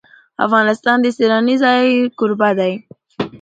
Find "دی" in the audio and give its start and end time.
2.59-2.73